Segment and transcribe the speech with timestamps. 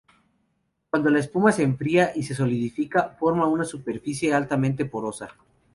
[0.89, 5.29] Cuando la espuma se enfría y se solidifica, forma una superficie altamente porosa.